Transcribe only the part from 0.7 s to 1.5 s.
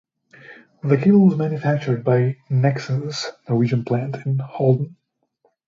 The cable was